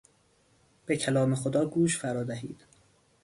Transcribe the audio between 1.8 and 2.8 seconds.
فرا دهید.